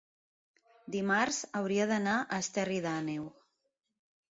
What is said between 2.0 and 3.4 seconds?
a Esterri d'Àneu.